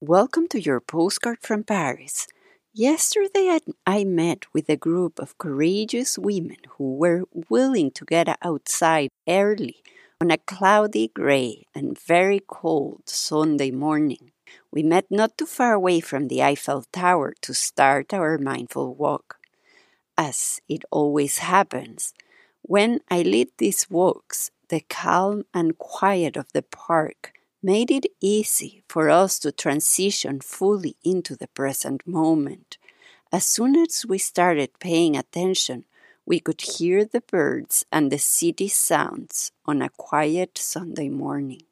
Welcome 0.00 0.46
to 0.50 0.60
your 0.60 0.78
postcard 0.78 1.38
from 1.42 1.64
Paris. 1.64 2.28
Yesterday 2.72 3.58
I- 3.84 4.04
met 4.04 4.44
with 4.54 4.68
a 4.68 4.76
group 4.76 5.18
of 5.18 5.36
courageous 5.38 6.16
women 6.16 6.58
who 6.76 6.94
were 6.94 7.24
willing 7.50 7.90
to 7.90 8.04
get 8.04 8.28
outside 8.40 9.10
early 9.28 9.82
on 10.20 10.30
a 10.30 10.38
cloudy, 10.38 11.08
gray, 11.08 11.66
and 11.74 11.98
very 11.98 12.40
cold 12.46 13.08
Sunday 13.08 13.72
morning. 13.72 14.30
We 14.70 14.84
met 14.84 15.06
not 15.10 15.36
too 15.36 15.46
far 15.46 15.72
away 15.72 15.98
from 15.98 16.28
the 16.28 16.44
Eiffel 16.44 16.84
Tower 16.92 17.34
to 17.40 17.52
start 17.52 18.14
our 18.14 18.38
mindful 18.38 18.94
walk. 18.94 19.38
As 20.16 20.60
it 20.68 20.84
always 20.92 21.38
happens, 21.38 22.14
when 22.62 23.00
I 23.10 23.22
lead 23.22 23.50
these 23.58 23.90
walks, 23.90 24.52
the 24.68 24.78
calm 24.88 25.44
and 25.52 25.76
quiet 25.76 26.36
of 26.36 26.52
the 26.52 26.62
park 26.62 27.32
made 27.62 27.90
it 27.90 28.06
easy 28.20 28.82
for 28.88 29.10
us 29.10 29.38
to 29.40 29.52
transition 29.52 30.40
fully 30.40 30.96
into 31.04 31.36
the 31.36 31.48
present 31.48 32.06
moment. 32.06 32.78
As 33.32 33.44
soon 33.44 33.76
as 33.76 34.06
we 34.06 34.18
started 34.18 34.78
paying 34.78 35.16
attention, 35.16 35.84
we 36.24 36.40
could 36.40 36.60
hear 36.60 37.04
the 37.04 37.22
birds 37.22 37.84
and 37.90 38.12
the 38.12 38.18
city 38.18 38.68
sounds 38.68 39.50
on 39.66 39.82
a 39.82 39.90
quiet 39.90 40.58
Sunday 40.58 41.08
morning. 41.08 41.62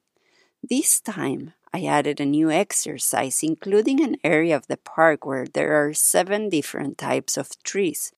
This 0.62 1.00
time, 1.00 1.52
I 1.72 1.84
added 1.84 2.20
a 2.20 2.24
new 2.24 2.50
exercise, 2.50 3.42
including 3.42 4.02
an 4.02 4.16
area 4.24 4.56
of 4.56 4.66
the 4.66 4.78
park 4.78 5.26
where 5.26 5.46
there 5.46 5.74
are 5.74 5.92
seven 5.92 6.48
different 6.48 6.98
types 6.98 7.36
of 7.36 7.62
trees. 7.62 8.12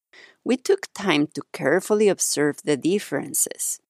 We 0.45 0.57
took 0.57 0.93
time 0.95 1.27
to 1.35 1.43
carefully 1.53 2.09
observe 2.09 2.63
the 2.63 2.77
differences. 2.77 3.81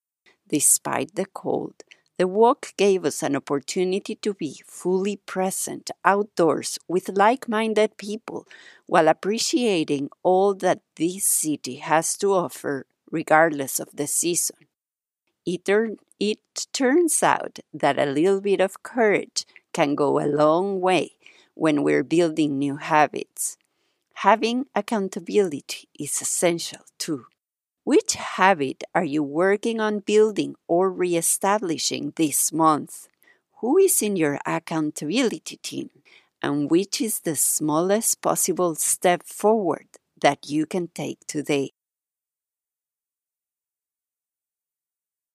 Despite 0.49 1.15
the 1.15 1.27
cold, 1.27 1.75
the 2.19 2.29
walk 2.29 2.75
gave 2.77 3.05
us 3.05 3.23
an 3.23 3.37
opportunity 3.37 4.15
to 4.17 4.35
be 4.35 4.61
fully 4.67 5.17
present 5.17 5.91
outdoors 6.05 6.79
with 6.89 7.09
like 7.11 7.49
minded 7.49 7.97
people 7.97 8.47
while 8.87 9.09
appreciating 9.09 10.11
all 10.23 10.55
that 10.55 10.81
this 10.97 11.25
city 11.25 11.77
has 11.77 12.17
to 12.19 12.33
offer, 12.35 12.87
regardless 13.11 13.79
of 13.81 13.89
the 13.95 14.07
season. 14.07 14.57
It, 15.47 15.69
it 16.21 16.67
turns 16.73 17.23
out 17.23 17.59
that 17.73 17.99
a 17.99 18.07
little 18.07 18.41
bit 18.41 18.61
of 18.61 18.83
courage 18.83 19.47
can 19.73 19.95
go 19.95 20.21
a 20.21 20.27
long 20.27 20.81
way 20.81 21.13
when 21.55 21.83
we're 21.83 22.05
building 22.05 22.59
new 22.59 22.77
habits. 22.77 23.57
Having 24.15 24.67
accountability 24.75 25.89
is 25.99 26.21
essential 26.23 26.81
too. 26.99 27.27
Which 27.89 28.17
habit 28.17 28.85
are 28.95 29.03
you 29.03 29.23
working 29.23 29.81
on 29.81 30.01
building 30.01 30.57
or 30.67 30.93
reestablishing 30.93 32.13
this 32.17 32.53
month? 32.53 33.09
Who 33.63 33.79
is 33.79 34.03
in 34.03 34.15
your 34.15 34.39
accountability 34.45 35.57
team? 35.57 35.89
And 36.43 36.71
which 36.71 37.01
is 37.01 37.21
the 37.21 37.35
smallest 37.35 38.21
possible 38.21 38.75
step 38.75 39.23
forward 39.23 39.87
that 40.21 40.51
you 40.51 40.67
can 40.67 40.89
take 40.89 41.27
today? 41.27 41.71